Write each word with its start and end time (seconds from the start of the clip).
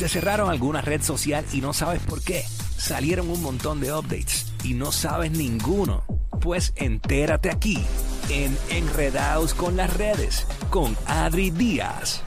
¿Te 0.00 0.08
cerraron 0.08 0.48
alguna 0.48 0.80
red 0.80 1.02
social 1.02 1.44
y 1.52 1.60
no 1.60 1.74
sabes 1.74 2.00
por 2.00 2.22
qué? 2.22 2.42
¿Salieron 2.78 3.28
un 3.28 3.42
montón 3.42 3.80
de 3.80 3.92
updates 3.92 4.50
y 4.64 4.72
no 4.72 4.92
sabes 4.92 5.30
ninguno? 5.30 6.04
Pues 6.40 6.72
entérate 6.76 7.50
aquí 7.50 7.84
en 8.30 8.56
Enredados 8.70 9.52
con 9.52 9.76
las 9.76 9.94
redes 9.94 10.46
con 10.70 10.96
Adri 11.04 11.50
Díaz. 11.50 12.22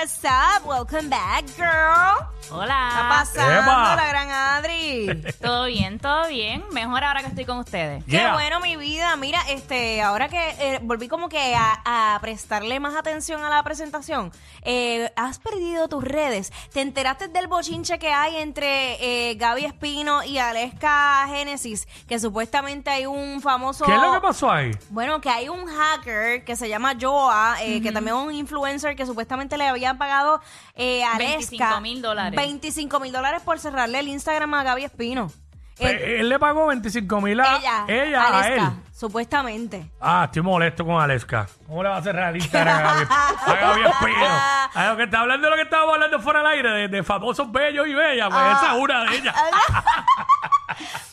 What's 0.00 0.24
up? 0.24 0.66
Welcome 0.66 1.10
back, 1.10 1.44
girl. 1.58 2.26
¿Qué 2.40 2.54
Hola. 2.56 3.06
pasando, 3.08 3.60
Epa. 3.60 3.94
la 3.96 4.06
gran 4.08 4.30
Adri? 4.30 5.22
Todo 5.42 5.66
bien, 5.66 6.00
todo 6.00 6.26
bien. 6.26 6.64
Mejor 6.72 7.04
ahora 7.04 7.20
que 7.20 7.28
estoy 7.28 7.44
con 7.44 7.58
ustedes. 7.58 8.02
Qué 8.06 8.12
Yeah. 8.12 8.32
bueno, 8.32 8.58
mi 8.60 8.76
vida. 8.76 9.14
Mira, 9.16 9.40
este, 9.48 10.00
ahora 10.02 10.28
que 10.28 10.48
eh, 10.58 10.80
volví 10.82 11.06
como 11.06 11.28
que 11.28 11.54
a, 11.54 12.14
a 12.14 12.18
prestarle 12.20 12.80
más 12.80 12.96
atención 12.96 13.44
a 13.44 13.50
la 13.50 13.62
presentación, 13.62 14.32
eh, 14.62 15.12
has 15.16 15.38
perdido 15.38 15.86
tus 15.88 16.02
redes. 16.02 16.50
¿Te 16.72 16.80
enteraste 16.80 17.28
del 17.28 17.46
bochinche 17.46 17.98
que 18.00 18.10
hay 18.12 18.36
entre 18.38 18.94
eh, 19.30 19.34
Gaby 19.36 19.66
Espino 19.66 20.24
y 20.24 20.38
Aleska 20.38 21.26
Génesis? 21.28 21.86
Que 22.08 22.18
supuestamente 22.18 22.90
hay 22.90 23.06
un 23.06 23.40
famoso... 23.42 23.84
¿Qué 23.84 23.94
es 23.94 24.00
lo 24.00 24.12
que 24.14 24.20
pasó 24.20 24.50
ahí? 24.50 24.72
Bueno, 24.88 25.20
que 25.20 25.28
hay 25.30 25.48
un 25.48 25.66
hacker 25.66 26.44
que 26.44 26.56
se 26.56 26.68
llama 26.68 26.94
Joa, 27.00 27.62
eh, 27.62 27.80
que 27.80 27.92
también 27.92 28.16
es 28.16 28.22
un 28.24 28.34
influencer 28.34 28.96
que 28.96 29.06
supuestamente 29.06 29.56
le 29.56 29.68
habían 29.90 29.98
pagado 29.98 30.40
eh, 30.74 31.04
a 31.04 31.14
Aleska 31.16 31.78
25,000 31.78 32.02
dólares. 32.02 32.36
25 32.36 33.00
mil 33.00 33.12
dólares 33.12 33.42
por 33.44 33.58
cerrarle 33.58 34.00
el 34.00 34.08
Instagram 34.08 34.54
a 34.54 34.62
Gaby 34.62 34.84
Espino. 34.84 35.30
El- 35.78 35.96
Eh, 35.96 36.20
él 36.20 36.28
le 36.28 36.38
pagó 36.38 36.66
25 36.66 37.20
mil 37.22 37.40
a 37.40 37.56
ella, 37.56 37.84
ella, 37.88 38.22
a 38.22 38.38
Aleska, 38.38 38.66
él. 38.66 38.92
supuestamente. 38.94 39.90
Ah, 39.98 40.24
estoy 40.26 40.42
molesto 40.42 40.84
con 40.84 41.00
Aleska. 41.00 41.48
¿Cómo 41.66 41.82
le 41.82 41.88
va 41.88 41.96
a 41.96 42.02
cerrar 42.02 42.30
el 42.30 42.36
Instagram 42.36 42.76
a 42.76 42.82
Gaby, 42.82 43.06
a 43.46 43.54
Gaby 43.54 43.80
Espino? 43.80 44.26
A 44.74 44.88
lo 44.90 44.96
que 44.98 45.02
está 45.04 45.20
hablando 45.20 45.46
de 45.46 45.50
lo 45.50 45.56
que 45.56 45.62
estábamos 45.62 45.94
hablando 45.94 46.20
fuera 46.20 46.40
del 46.40 46.48
aire, 46.48 46.70
de, 46.70 46.88
de 46.88 47.02
famosos 47.02 47.50
bellos 47.50 47.88
y 47.88 47.94
bellas. 47.94 48.28
Pues 48.28 48.40
Ah. 48.44 48.60
esa 48.62 48.76
es 48.76 48.82
una 48.82 49.04
de 49.04 49.16
ellas. 49.16 49.34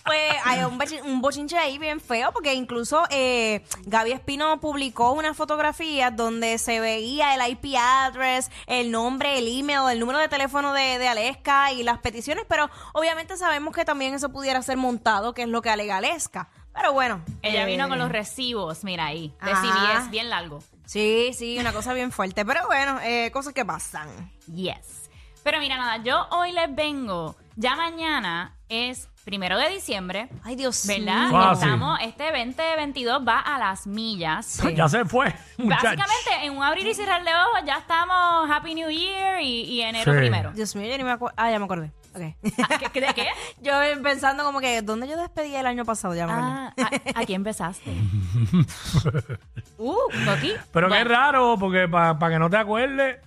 Pues 0.07 0.33
hay 0.45 0.63
un, 0.63 0.79
bochi- 0.79 1.01
un 1.03 1.21
bochinche 1.21 1.57
ahí 1.57 1.77
bien 1.77 1.99
feo, 2.01 2.31
porque 2.31 2.53
incluso 2.55 3.03
eh, 3.11 3.63
Gaby 3.85 4.13
Espino 4.13 4.59
publicó 4.59 5.11
una 5.11 5.33
fotografía 5.35 6.09
donde 6.11 6.57
se 6.57 6.79
veía 6.79 7.35
el 7.35 7.51
IP 7.51 7.75
address, 7.77 8.49
el 8.65 8.89
nombre, 8.89 9.37
el 9.37 9.47
email, 9.47 9.91
el 9.91 9.99
número 9.99 10.17
de 10.19 10.27
teléfono 10.29 10.73
de, 10.73 10.97
de 10.97 11.07
Aleska 11.07 11.71
y 11.73 11.83
las 11.83 11.99
peticiones, 11.99 12.45
pero 12.47 12.69
obviamente 12.93 13.37
sabemos 13.37 13.75
que 13.75 13.85
también 13.85 14.13
eso 14.13 14.29
pudiera 14.29 14.61
ser 14.61 14.77
montado, 14.77 15.33
que 15.33 15.43
es 15.43 15.47
lo 15.49 15.61
que 15.61 15.69
alega 15.69 15.97
Aleska. 15.97 16.49
Pero 16.73 16.93
bueno. 16.93 17.21
Ella 17.41 17.63
eh, 17.63 17.65
vino 17.65 17.89
con 17.89 17.97
los 17.99 18.09
recibos, 18.09 18.83
mira 18.83 19.07
ahí, 19.07 19.33
de. 19.43 19.55
CBS, 19.55 20.09
bien 20.09 20.29
largo. 20.29 20.59
Sí, 20.85 21.31
sí, 21.33 21.57
una 21.59 21.73
cosa 21.73 21.93
bien 21.93 22.11
fuerte, 22.11 22.45
pero 22.45 22.65
bueno, 22.67 22.99
eh, 23.03 23.29
cosas 23.31 23.53
que 23.53 23.65
pasan. 23.65 24.07
Yes. 24.53 25.09
Pero 25.43 25.59
mira, 25.59 25.75
nada, 25.77 25.97
yo 26.03 26.27
hoy 26.31 26.51
les 26.51 26.73
vengo, 26.73 27.35
ya 27.55 27.75
mañana 27.75 28.55
es 28.69 29.09
primero 29.27 29.57
de 29.57 29.67
diciembre, 29.67 30.29
Ay, 30.45 30.55
Dios 30.55 30.87
¿verdad? 30.87 31.29
Ah. 31.33 31.51
Estamos, 31.53 31.99
este 32.01 32.23
2022 32.31 33.27
va 33.27 33.39
a 33.41 33.59
las 33.59 33.85
millas. 33.85 34.61
Ya 34.73 34.87
se 34.87 35.03
fue, 35.03 35.35
muchacho. 35.57 35.83
Básicamente, 35.83 36.45
en 36.45 36.55
un 36.55 36.63
abrir 36.63 36.87
y 36.87 36.93
cerrar 36.93 37.21
de 37.25 37.31
ojos 37.35 37.59
ya 37.65 37.75
estamos 37.79 38.49
Happy 38.49 38.73
New 38.73 38.89
Year 38.89 39.41
y, 39.41 39.63
y 39.63 39.81
enero 39.81 40.13
Sí. 40.13 40.17
primero. 40.19 40.51
Dios 40.53 40.73
mío, 40.77 40.89
yo 40.89 40.97
ni 40.97 41.03
me 41.03 41.11
acuerdo. 41.11 41.35
Ah, 41.37 41.51
ya 41.51 41.59
me 41.59 41.65
acordé. 41.65 41.91
Ok. 42.15 42.21
Ah, 42.69 42.79
¿qué- 42.93 43.01
¿De 43.01 43.13
qué? 43.13 43.27
yo 43.61 43.73
pensando 44.01 44.45
como 44.45 44.61
que, 44.61 44.81
¿dónde 44.81 45.09
yo 45.09 45.17
despedí 45.17 45.53
el 45.55 45.65
año 45.67 45.83
pasado? 45.83 46.15
Ya 46.15 46.25
me 46.25 46.31
acordé. 46.31 46.51
Ah, 46.53 46.73
¿a- 47.15 47.19
aquí 47.19 47.33
empezaste. 47.33 47.91
uh, 49.77 49.93
Coqui. 50.25 50.53
Pero 50.71 50.87
qué 50.87 50.93
Bueno. 50.95 51.09
raro, 51.09 51.57
porque 51.59 51.89
para 51.89 52.17
que 52.29 52.39
no 52.39 52.49
te 52.49 52.57
acuerdes, 52.57 53.17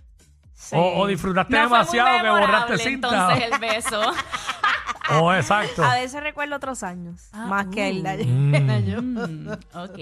Sí. 0.55 0.77
o, 0.77 0.99
o 1.01 1.07
disfrutaste 1.07 1.55
No 1.55 1.69
fue 1.69 1.69
muy 1.69 1.79
demasiado 1.79 2.23
que 2.23 2.29
borraste 2.31 2.47
memorable, 2.47 2.79
cinta. 2.79 3.09
Entonces 3.09 3.53
el 3.53 3.59
beso. 3.61 4.13
Oh, 5.21 5.33
exacto. 5.35 5.83
A 5.85 5.95
veces 5.95 6.23
recuerdo 6.23 6.57
otros 6.57 6.83
años, 6.83 7.29
Ah, 7.33 7.47
más 7.47 7.67
que 7.67 7.89
el 7.89 8.03
de 8.03 8.25
Mm. 8.25 8.55
ayer. 8.71 9.03
Mm, 9.03 9.49
ok. 9.75 9.99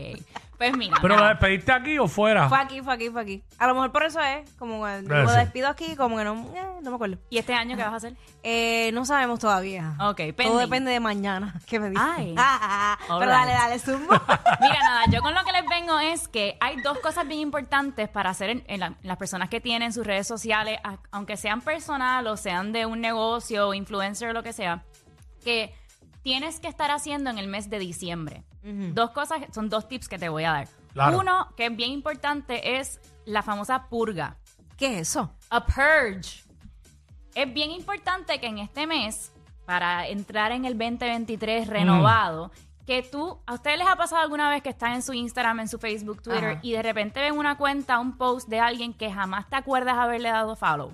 Pues 0.58 0.76
mira. 0.76 0.96
¿Pero 1.00 1.14
nada. 1.14 1.28
la 1.28 1.34
despediste 1.34 1.70
aquí 1.70 1.98
o 2.00 2.08
fuera? 2.08 2.48
Fue 2.48 2.58
aquí, 2.58 2.80
fue 2.82 2.92
aquí, 2.92 3.10
fue 3.10 3.20
aquí. 3.22 3.44
A 3.58 3.68
lo 3.68 3.74
mejor 3.74 3.92
por 3.92 4.02
eso 4.02 4.20
es, 4.20 4.50
como 4.58 4.84
que 4.84 5.02
lo 5.02 5.30
despido 5.30 5.68
aquí, 5.68 5.94
como 5.94 6.16
que 6.16 6.24
no, 6.24 6.34
eh, 6.52 6.64
no 6.82 6.90
me 6.90 6.96
acuerdo. 6.96 7.16
¿Y 7.30 7.38
este 7.38 7.54
año 7.54 7.76
qué 7.76 7.84
vas 7.84 7.92
a 7.92 7.96
hacer? 7.96 8.16
Eh, 8.42 8.90
no 8.92 9.04
sabemos 9.04 9.38
todavía. 9.38 9.94
Ok, 10.00 10.20
Todo 10.36 10.58
depende 10.58 10.90
de 10.90 10.98
mañana, 10.98 11.54
que 11.66 11.78
me. 11.78 11.92
Ay. 11.96 12.34
Pero 12.34 13.14
All 13.20 13.28
dale, 13.28 13.52
right. 13.52 13.60
dale, 13.60 13.78
zumba. 13.78 14.20
Mira, 14.60 14.80
nada, 14.82 15.02
yo 15.12 15.20
con 15.22 15.32
lo 15.32 15.44
que 15.44 15.52
les 15.52 15.64
vengo 15.68 15.96
es 16.00 16.26
que 16.26 16.56
hay 16.60 16.80
dos 16.82 16.98
cosas 16.98 17.28
bien 17.28 17.38
importantes 17.40 18.08
para 18.08 18.30
hacer 18.30 18.50
en, 18.50 18.64
en 18.66 18.80
la- 18.80 18.86
en 18.88 18.96
las 19.02 19.16
personas 19.16 19.48
que 19.48 19.60
tienen 19.60 19.92
sus 19.92 20.04
redes 20.04 20.26
sociales, 20.26 20.80
a- 20.82 20.96
aunque 21.12 21.36
sean 21.36 21.60
personal 21.60 22.26
o 22.26 22.36
sean 22.36 22.72
de 22.72 22.84
un 22.84 23.00
negocio, 23.00 23.74
influencer 23.74 24.30
o 24.30 24.32
lo 24.32 24.42
que 24.42 24.52
sea, 24.52 24.82
que 25.48 25.74
tienes 26.22 26.60
que 26.60 26.68
estar 26.68 26.90
haciendo 26.90 27.30
en 27.30 27.38
el 27.38 27.46
mes 27.48 27.70
de 27.70 27.78
diciembre. 27.78 28.44
Dos 28.62 29.12
cosas, 29.12 29.40
son 29.54 29.70
dos 29.70 29.88
tips 29.88 30.08
que 30.08 30.18
te 30.18 30.28
voy 30.28 30.44
a 30.44 30.52
dar. 30.52 30.68
Claro. 30.92 31.18
Uno, 31.20 31.48
que 31.56 31.66
es 31.66 31.74
bien 31.76 31.90
importante, 31.90 32.78
es 32.78 33.00
la 33.24 33.42
famosa 33.42 33.88
purga. 33.88 34.36
¿Qué 34.76 34.98
es 34.98 35.08
eso? 35.08 35.32
A 35.48 35.64
purge. 35.64 36.44
Es 37.34 37.54
bien 37.54 37.70
importante 37.70 38.38
que 38.40 38.46
en 38.46 38.58
este 38.58 38.86
mes, 38.86 39.32
para 39.64 40.06
entrar 40.08 40.52
en 40.52 40.66
el 40.66 40.76
2023 40.76 41.66
Mm. 41.66 41.70
renovado, 41.70 42.50
que 42.86 43.02
tú, 43.02 43.38
a 43.46 43.54
ustedes 43.54 43.78
les 43.78 43.86
ha 43.88 43.96
pasado 43.96 44.20
alguna 44.20 44.50
vez 44.50 44.62
que 44.62 44.70
están 44.70 44.92
en 44.92 45.02
su 45.02 45.12
Instagram, 45.14 45.60
en 45.60 45.68
su 45.68 45.78
Facebook, 45.78 46.22
Twitter, 46.22 46.44
Ajá. 46.44 46.60
y 46.62 46.72
de 46.72 46.82
repente 46.82 47.20
ven 47.20 47.38
una 47.38 47.56
cuenta, 47.56 47.98
un 48.00 48.18
post 48.18 48.48
de 48.48 48.60
alguien 48.60 48.92
que 48.92 49.10
jamás 49.10 49.48
te 49.48 49.56
acuerdas 49.56 49.96
haberle 49.96 50.28
dado 50.30 50.56
follow. 50.56 50.92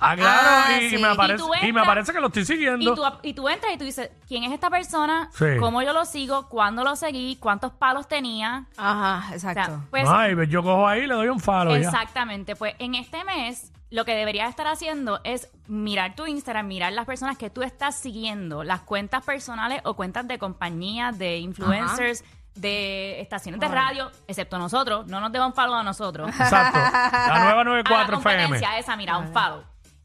Ah, 0.00 0.16
claro, 0.16 0.48
Ah, 0.50 0.66
y, 0.80 0.84
y 0.86 0.90
sí. 0.90 0.98
me 0.98 1.08
aparece, 1.08 1.42
Y 1.42 1.46
tú 1.46 1.54
y 1.54 1.60
me 1.60 1.68
entras- 1.80 1.82
aparece 1.84 2.12
que 2.12 2.20
lo 2.20 2.26
estoy 2.26 2.44
siguiendo. 2.44 2.92
Y 2.92 2.94
tú, 2.94 3.02
y 3.22 3.32
tú 3.34 3.48
entras 3.48 3.72
y 3.72 3.78
tú 3.78 3.84
dices, 3.84 4.10
¿quién 4.26 4.44
es 4.44 4.52
esta 4.52 4.68
persona? 4.70 5.30
Sí. 5.32 5.44
¿Cómo 5.60 5.82
yo 5.82 5.92
lo 5.92 6.04
sigo? 6.04 6.48
¿Cuándo 6.48 6.82
lo 6.84 6.96
seguí? 6.96 7.36
¿Cuántos 7.36 7.72
palos 7.72 8.08
tenía? 8.08 8.66
Ajá, 8.76 9.34
O 9.34 9.38
sea, 9.38 9.52
exacto. 9.52 9.84
pues, 9.90 10.08
Ay, 10.08 10.34
pues 10.34 10.48
yo 10.48 10.62
cojo 10.62 10.86
ahí 10.86 11.02
y 11.02 11.06
le 11.06 11.14
doy 11.14 11.28
un 11.28 11.40
follow 11.40 11.74
ya. 11.76 11.88
Exactamente, 11.88 12.56
pues 12.56 12.74
en 12.78 12.94
este 12.96 13.24
mes 13.24 13.70
lo 13.90 14.04
que 14.04 14.14
deberías 14.16 14.50
estar 14.50 14.66
haciendo 14.66 15.20
es 15.22 15.48
mirar 15.68 16.16
tu 16.16 16.26
Instagram, 16.26 16.66
mirar 16.66 16.92
las 16.92 17.06
personas 17.06 17.38
que 17.38 17.48
tú 17.48 17.62
estás 17.62 17.96
siguiendo, 17.96 18.64
las 18.64 18.80
cuentas 18.80 19.24
personales 19.24 19.80
o 19.84 19.94
cuentas 19.94 20.26
de 20.26 20.38
compañías, 20.38 21.16
de 21.16 21.38
influencers, 21.38 22.24
de 22.56 23.20
estaciones 23.20 23.60
de 23.60 23.68
radio, 23.68 24.10
excepto 24.26 24.58
nosotros, 24.58 25.06
no 25.06 25.20
nos 25.20 25.30
un 25.46 25.52
follow 25.54 25.74
a 25.74 25.82
nosotros. 25.84 26.28
Exacto. 26.28 26.78
La 26.78 27.38
nueva 27.44 27.52
a 27.60 27.64
la 27.64 27.64
94 27.64 28.18
FM. 28.18 28.42
competencia 28.42 28.78
esa, 28.78 28.96
mira, 28.96 29.18
un 29.18 29.32
follow. 29.32 29.62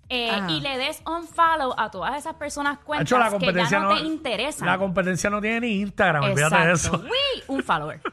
Eh, 0.10 0.32
Ajá. 0.32 0.50
y 0.52 0.60
le 0.60 0.78
des 0.78 1.02
un 1.06 1.28
follow 1.28 1.74
a 1.78 1.92
todas 1.92 2.18
esas 2.18 2.34
personas 2.36 2.80
cuentas 2.80 3.06
Hacho, 3.08 3.20
la 3.20 3.26
que 3.26 3.32
ya 3.32 3.38
competencia 3.40 3.80
no, 3.80 3.96
te 3.96 4.02
interesan. 4.02 4.66
La 4.68 4.78
competencia 4.80 5.30
no 5.30 5.40
tiene 5.40 5.62
ni 5.62 5.82
Instagram, 5.82 6.24
olvídate 6.24 6.56
de 6.56 6.72
Exacto. 6.72 6.98
eso. 6.98 7.06
Uy, 7.06 7.44
un 7.48 7.64
follower. 7.64 8.02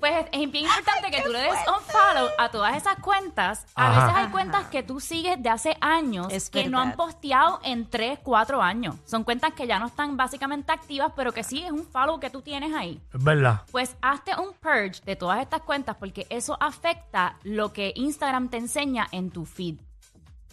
Pues 0.00 0.12
es, 0.16 0.26
es 0.32 0.50
bien 0.52 0.66
importante 0.66 1.10
que 1.10 1.22
tú 1.22 1.32
le 1.32 1.38
des 1.38 1.54
un 1.66 1.82
follow 1.86 2.28
a 2.36 2.50
todas 2.50 2.76
esas 2.76 2.96
cuentas. 2.96 3.64
A 3.74 3.88
Ajá. 3.88 4.00
veces 4.06 4.16
hay 4.22 4.30
cuentas 4.32 4.66
que 4.66 4.82
tú 4.82 5.00
sigues 5.00 5.42
de 5.42 5.48
hace 5.48 5.78
años 5.80 6.26
Es 6.30 6.50
que 6.50 6.68
no 6.68 6.78
han 6.78 6.90
verdad. 6.90 7.04
posteado 7.06 7.60
en 7.64 7.88
3, 7.88 8.18
4 8.22 8.60
años. 8.60 8.96
Son 9.06 9.24
cuentas 9.24 9.54
que 9.54 9.66
ya 9.66 9.78
no 9.78 9.86
están 9.86 10.18
básicamente 10.18 10.72
activas, 10.72 11.12
pero 11.16 11.32
que 11.32 11.42
sí 11.42 11.62
es 11.64 11.70
un 11.72 11.86
follow 11.86 12.20
que 12.20 12.28
tú 12.28 12.42
tienes 12.42 12.74
ahí. 12.74 13.00
Es 13.14 13.24
verdad. 13.24 13.62
Pues 13.72 13.96
hazte 14.02 14.32
un 14.38 14.52
purge 14.52 15.00
de 15.06 15.16
todas 15.16 15.40
estas 15.40 15.62
cuentas 15.62 15.96
porque 15.98 16.26
eso 16.28 16.58
afecta 16.60 17.38
lo 17.42 17.72
que 17.72 17.94
Instagram 17.96 18.50
te 18.50 18.58
enseña 18.58 19.08
en 19.10 19.30
tu 19.30 19.46
feed. 19.46 19.76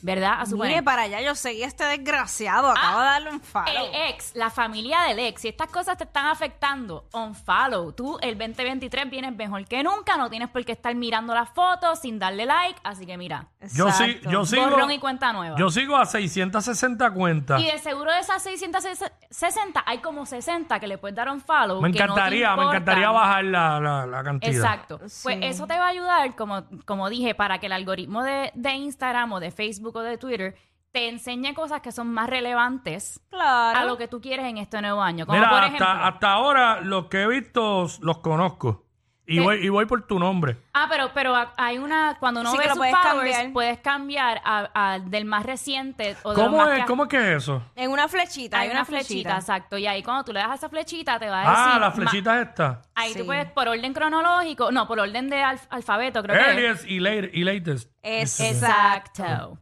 ¿Verdad? 0.03 0.34
A 0.39 0.45
suponer. 0.45 0.72
Mire 0.72 0.84
para 0.84 1.03
allá, 1.03 1.22
yo 1.22 1.35
seguí 1.35 1.63
a 1.63 1.67
este 1.67 1.84
desgraciado. 1.85 2.72
Acabo 2.72 3.00
de 3.00 3.06
darle 3.06 3.31
un 3.31 3.41
follow. 3.41 3.67
El 3.94 4.09
ex, 4.09 4.35
la 4.35 4.50
familia 4.50 5.01
del 5.01 5.19
ex, 5.19 5.41
si 5.41 5.47
estas 5.50 5.69
cosas 5.69 5.97
te 5.97 6.03
están 6.06 6.25
afectando, 6.28 7.06
unfollow. 7.13 7.91
Tú 7.94 8.17
el 8.22 8.38
2023 8.38 9.09
vienes 9.09 9.35
mejor 9.35 9.66
que 9.66 9.84
nunca, 9.84 10.17
no 10.17 10.29
tienes 10.29 10.50
por 10.50 10.63
qué 10.66 10.72
estar 10.72 10.94
mirando 10.95 11.34
las 11.34 11.50
fotos 11.50 12.00
sin 12.00 12.19
darle 12.19 12.45
like, 12.45 12.79
así 12.84 13.06
que 13.06 13.17
mira, 13.17 13.47
Yo, 13.73 13.91
sí, 13.91 14.03
Exacto. 14.03 14.29
yo 14.31 14.45
sigo. 14.45 14.63
borrón 14.69 14.91
y 14.91 15.00
cuenta 15.00 15.31
nueva. 15.34 15.56
Yo 15.57 15.69
sigo 15.69 15.95
a 15.98 16.06
660 16.06 17.12
cuentas. 17.12 17.62
y 17.62 17.65
de 17.65 17.77
seguro 17.80 18.12
de 18.12 18.19
esas 18.19 18.42
660 18.44 19.83
hay 19.86 20.00
como 20.00 20.25
60 20.25 20.80
que 20.80 20.88
le 20.88 20.97
puedes 20.97 21.15
dar 21.15 21.30
un 21.30 21.42
follow. 21.42 21.81
Me 21.81 21.92
que 21.92 22.00
no 22.00 22.06
te 22.06 22.12
encantaría, 22.12 22.56
me 22.56 22.63
encantaría 22.63 23.09
bajar 23.12 23.44
la, 23.45 23.80
la, 23.80 24.06
la 24.06 24.24
cantidad. 24.24 24.54
Exacto. 24.54 25.00
Sí. 25.07 25.19
Pues 25.24 25.38
eso 25.42 25.68
te 25.68 25.77
va 25.77 25.86
a 25.86 25.89
ayudar, 25.89 26.36
como, 26.36 26.63
como 26.86 27.09
dije, 27.09 27.36
para 27.36 27.59
que 27.59 27.68
el 27.68 27.71
algoritmo 27.74 28.24
de, 28.24 28.51
de 28.56 28.71
Instagram 28.74 29.31
o 29.33 29.39
de 29.39 29.51
Facebook 29.51 29.91
o 30.00 30.04
de 30.04 30.18
Twitter 30.18 30.56
te 30.92 31.08
enseñe 31.08 31.54
cosas 31.54 31.80
que 31.82 31.92
son 31.94 32.12
más 32.14 32.30
relevantes 32.30 33.22
Claro. 33.30 33.80
a 33.80 33.86
lo 33.86 33.98
que 33.98 34.08
tú 34.10 34.20
quieres 34.20 34.46
en 34.46 34.58
este 34.58 34.82
nuevo 34.82 35.02
año. 35.02 35.26
Como 35.26 35.38
Mira, 35.38 35.50
por 35.50 35.60
hasta, 35.64 35.68
ejemplo. 35.76 36.06
hasta 36.06 36.32
ahora 36.32 36.82
los 36.82 37.06
que 37.06 37.22
he 37.22 37.28
visto 37.28 37.88
los 38.02 38.18
conozco. 38.20 38.86
Y, 39.26 39.40
voy, 39.40 39.66
y 39.66 39.70
voy 39.70 39.86
por 39.86 40.06
tu 40.06 40.20
nombre. 40.20 40.58
Ah, 40.74 40.88
pero, 40.90 41.12
pero 41.14 41.34
hay 41.56 41.78
una, 41.78 42.18
cuando 42.20 42.42
uno 42.42 42.52
Sí, 42.52 42.58
ve 42.58 42.64
que 42.64 42.70
lo 42.70 42.76
sus 42.76 42.80
puedes 42.80 42.96
followers, 42.98 43.32
cambiar. 43.32 43.54
puedes 43.54 43.80
cambiar 43.80 44.42
a, 44.44 44.70
a 44.74 45.00
del 45.00 45.24
más 45.24 45.46
reciente 45.46 46.18
o 46.24 46.32
de 46.32 46.36
¿Cómo 46.36 46.58
más 46.58 46.72
es, 46.72 46.80
que- 46.80 46.86
¿Cómo 46.86 47.04
es 47.04 47.10
que 47.10 47.18
es 47.18 47.44
eso? 47.44 47.64
En 47.78 47.92
una 47.92 48.10
flechita. 48.10 48.60
Hay 48.60 48.70
una 48.72 48.84
flechita, 48.84 49.36
exacto. 49.38 49.78
Y 49.78 49.88
ahí 49.88 50.04
cuando 50.04 50.26
tú 50.26 50.34
le 50.34 50.40
das 50.42 50.50
a 50.50 50.56
esa 50.56 50.68
flechita, 50.68 51.18
te 51.18 51.30
va 51.30 51.38
a 51.38 51.50
decir... 51.50 51.56
Ah, 51.76 51.80
la 51.80 51.92
flechita 51.94 52.42
esta. 52.42 52.82
Ahí 52.94 53.14
Sí. 53.14 53.20
tú 53.20 53.26
puedes, 53.26 53.50
por 53.52 53.70
orden 53.70 53.94
cronológico, 53.94 54.70
no, 54.74 54.86
por 54.86 55.00
orden 55.00 55.30
de 55.30 55.38
alf- 55.42 55.68
alfabeto, 55.70 56.22
creo 56.24 56.36
que 56.36 56.42
es. 56.42 56.48
Earliest 56.58 56.86
y, 56.90 57.00
late- 57.00 57.30
y 57.32 57.44
latest. 57.46 57.90
Es- 58.02 58.38
Exacto. 58.42 59.60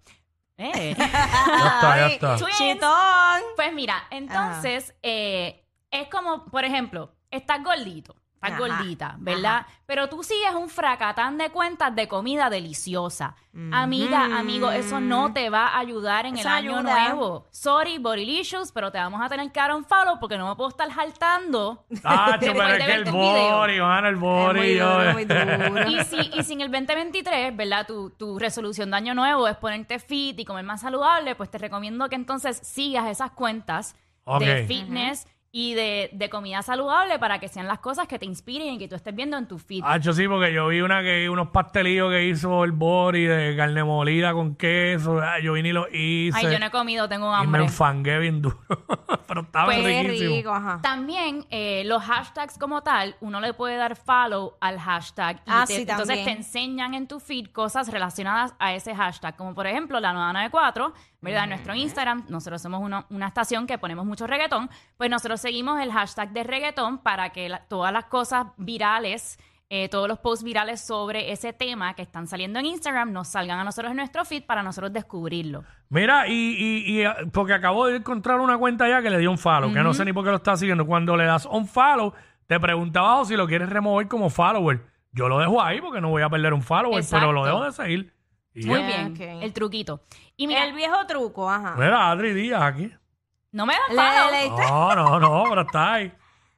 Eh. 0.59 0.93
Ya 0.97 1.05
está, 1.05 1.95
ya 1.97 2.07
está. 2.07 2.37
Twins. 2.37 2.57
Chitón. 2.57 3.41
Pues 3.55 3.73
mira, 3.73 4.03
entonces 4.11 4.93
eh, 5.01 5.65
es 5.89 6.07
como, 6.09 6.45
por 6.45 6.65
ejemplo, 6.65 7.15
estás 7.31 7.63
gordito, 7.63 8.15
estás 8.41 8.51
Ajá, 8.51 8.59
gordita, 8.59 9.15
¿verdad? 9.19 9.65
Pero 9.85 10.07
tú 10.07 10.23
sigues 10.23 10.53
un 10.55 10.69
fracatán 10.69 11.37
de 11.37 11.49
cuentas 11.49 11.93
de 11.93 12.07
comida 12.07 12.49
deliciosa. 12.49 13.35
Amiga, 13.73 14.37
amigo, 14.39 14.71
eso 14.71 15.01
no 15.01 15.33
te 15.33 15.49
va 15.49 15.67
a 15.67 15.79
ayudar 15.79 16.25
en 16.25 16.37
Eso 16.37 16.47
el 16.47 16.53
año 16.53 16.77
ayuda. 16.77 17.09
nuevo. 17.09 17.47
Sorry, 17.51 17.97
Bodylicious, 17.97 18.71
pero 18.71 18.91
te 18.91 18.97
vamos 18.97 19.21
a 19.21 19.27
tener 19.27 19.51
que 19.51 19.59
dar 19.59 19.75
un 19.75 19.83
follow 19.83 20.17
porque 20.19 20.37
no 20.37 20.47
me 20.47 20.55
puedo 20.55 20.69
estar 20.69 20.89
jaltando. 20.89 21.85
Tacho, 22.01 22.37
después 22.39 22.53
pero 22.55 22.67
de 22.67 22.77
es 22.77 22.77
que 22.85 22.91
el 22.93 23.03
verte 23.03 23.09
un 23.11 23.19
video. 23.21 23.57
bori, 23.57 23.77
el 23.77 24.13
Es 24.13 24.19
bori. 24.19 24.59
muy 24.59 24.75
yo- 24.75 24.93
duro, 24.99 25.13
muy 25.13 25.25
duro. 25.25 25.89
Y 25.89 26.03
si, 26.05 26.15
y 26.39 26.43
si 26.43 26.53
en 26.53 26.61
el 26.61 26.71
2023, 26.71 27.57
¿verdad? 27.57 27.85
Tu, 27.85 28.09
tu 28.11 28.39
resolución 28.39 28.91
de 28.91 28.97
año 28.97 29.13
nuevo 29.13 29.47
es 29.47 29.57
ponerte 29.57 29.99
fit 29.99 30.39
y 30.39 30.45
comer 30.45 30.63
más 30.63 30.81
saludable, 30.81 31.35
pues 31.35 31.51
te 31.51 31.57
recomiendo 31.57 32.07
que 32.07 32.15
entonces 32.15 32.57
sigas 32.63 33.07
esas 33.09 33.31
cuentas 33.31 33.95
Ok. 34.23 34.41
de 34.41 34.65
fitness 34.67 35.27
y 35.51 35.73
de, 35.73 36.09
de 36.13 36.29
comida 36.29 36.61
saludable 36.61 37.17
para 37.17 37.39
que 37.39 37.47
sean 37.47 37.67
las 37.67 37.79
cosas 37.79 38.07
que 38.07 38.19
te 38.19 38.25
inspiren 38.25 38.73
y 38.73 38.77
que 38.77 38.87
tú 38.87 38.95
estés 38.95 39.15
viendo 39.15 39.35
en 39.37 39.47
tu 39.47 39.57
feed. 39.57 39.81
Hacho, 39.83 40.13
sí, 40.13 40.27
porque 40.27 40.53
yo 40.53 40.67
vi 40.67 40.81
una 40.81 41.01
que 41.01 41.27
unos 41.29 41.47
pastelillos 41.49 42.11
que 42.11 42.27
hizo 42.27 42.63
el 42.63 42.71
Bori 42.71 43.25
de 43.25 43.55
carne 43.57 43.83
molida 43.83 44.31
con 44.33 44.55
queso. 44.55 45.19
Ah, 45.19 45.39
Yo 45.41 45.53
vine 45.53 45.69
y 45.69 45.71
lo 45.73 45.87
hice. 45.91 46.37
Ay, 46.37 46.51
yo 46.53 46.59
no 46.59 46.67
he 46.67 46.71
comido, 46.71 47.09
tengo 47.09 47.27
y 47.27 47.31
me 47.31 47.37
hambre. 47.37 47.63
enfangué 47.63 48.19
bien 48.19 48.41
duro. 48.43 48.59
Pero 49.27 49.41
estaba 49.41 49.65
Pues, 49.65 49.79
Qué 49.81 50.03
riquísimo. 50.03 50.35
rico, 50.35 50.49
ajá. 50.51 50.79
También 50.83 51.45
eh, 51.49 51.83
los 51.85 52.03
hashtags 52.03 52.57
como 52.59 52.81
tal, 52.83 53.15
uno 53.21 53.39
le 53.41 53.53
puede 53.53 53.75
dar 53.77 53.95
follow 53.95 54.55
al 54.61 54.79
hashtag. 54.79 55.37
Y 55.37 55.41
Ah, 55.47 55.63
te- 55.67 55.73
sí, 55.75 55.81
entonces 55.81 56.07
también. 56.07 56.25
te 56.25 56.31
enseñan 56.31 56.93
en 56.93 57.07
tu 57.07 57.19
feed 57.19 57.47
cosas 57.51 57.89
relacionadas 57.91 58.53
a 58.59 58.73
ese 58.73 58.93
hashtag. 58.95 59.35
Como 59.35 59.55
por 59.55 59.65
ejemplo 59.67 59.99
la 59.99 60.13
994, 60.13 60.93
¿verdad? 61.21 61.43
En 61.43 61.49
nuestro 61.49 61.75
Instagram, 61.75 62.25
nosotros 62.29 62.61
somos 62.61 62.81
uno- 62.81 63.05
una 63.09 63.27
estación 63.27 63.67
que 63.67 63.77
ponemos 63.77 64.05
mucho 64.05 64.25
reggaetón. 64.27 64.69
Pues 64.97 65.09
nosotros 65.09 65.41
seguimos 65.41 65.79
el 65.81 65.91
hashtag 65.91 66.31
de 66.31 66.43
reggaetón 66.43 66.99
para 66.99 67.29
que 67.31 67.49
la- 67.49 67.59
todas 67.67 67.91
las 67.93 68.05
cosas 68.05 68.47
virales. 68.57 69.37
eh, 69.71 69.87
todos 69.87 70.07
los 70.07 70.17
posts 70.17 70.43
virales 70.43 70.81
sobre 70.81 71.31
ese 71.31 71.53
tema 71.53 71.93
que 71.93 72.01
están 72.01 72.25
saliendo 72.25 72.57
en 72.57 72.65
Instagram 72.65 73.11
nos 73.11 73.27
salgan 73.27 73.59
a 73.59 73.63
nosotros 73.63 73.91
en 73.91 73.97
nuestro 73.97 74.25
feed 74.25 74.43
para 74.43 74.63
nosotros 74.63 74.91
descubrirlo. 74.91 75.63
Mira, 75.89 76.27
y, 76.27 76.31
y, 76.33 76.91
y, 76.91 77.01
eh, 77.05 77.11
porque 77.31 77.53
acabo 77.53 77.85
de 77.85 77.97
encontrar 77.97 78.39
una 78.39 78.57
cuenta 78.57 78.89
ya 78.89 79.03
que 79.03 79.11
le 79.11 79.19
dio 79.19 79.29
un 79.29 79.37
follow, 79.37 79.71
que 79.71 79.83
no 79.83 79.93
sé 79.93 80.05
ni 80.05 80.11
por 80.11 80.23
qué 80.23 80.31
lo 80.31 80.37
está 80.37 80.57
siguiendo. 80.57 80.87
Cuando 80.87 81.15
le 81.15 81.25
das 81.25 81.45
un 81.45 81.67
follow, 81.67 82.15
te 82.47 82.59
pregunta 82.59 83.01
abajo 83.01 83.25
si 83.25 83.35
lo 83.35 83.45
quieres 83.45 83.69
remover 83.69 84.07
como 84.07 84.31
follower. 84.31 84.87
Yo 85.11 85.29
lo 85.29 85.37
dejo 85.37 85.61
ahí 85.61 85.79
porque 85.81 86.01
no 86.01 86.09
voy 86.09 86.23
a 86.23 86.29
perder 86.29 86.51
un 86.55 86.63
follower, 86.63 87.03
pero 87.07 87.31
lo 87.31 87.41
Exacto. 87.41 87.45
dejo 87.45 87.63
de 87.65 87.71
seguir. 87.71 88.13
Muy 88.65 88.81
bien, 88.83 89.13
ok. 89.13 89.43
el 89.43 89.53
truquito. 89.53 90.01
Y 90.37 90.47
mira, 90.47 90.65
El 90.65 90.73
viejo 90.73 91.05
truco, 91.07 91.49
ajá. 91.49 91.75
Mira, 91.77 92.09
Adri 92.11 92.33
Díaz 92.33 92.61
aquí. 92.61 92.91
no 93.51 93.65
me 93.65 93.73
dan 93.73 93.81
Le- 93.89 93.95
follow. 93.95 94.31
le- 94.31 94.37
¿Leíste? 94.39 94.71
No, 94.71 94.95
no, 94.95 95.19
no, 95.19 95.43
pero 95.49 95.61
está 95.61 95.93
ahí. 95.93 96.13